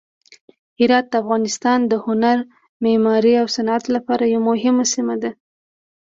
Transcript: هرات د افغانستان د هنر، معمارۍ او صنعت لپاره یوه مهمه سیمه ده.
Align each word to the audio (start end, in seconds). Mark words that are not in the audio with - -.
هرات 0.79 1.05
د 1.09 1.13
افغانستان 1.23 1.79
د 1.85 1.93
هنر، 2.05 2.37
معمارۍ 2.83 3.33
او 3.41 3.47
صنعت 3.55 3.83
لپاره 3.95 4.23
یوه 4.33 4.45
مهمه 4.49 4.85
سیمه 4.93 5.15
ده. 5.21 5.31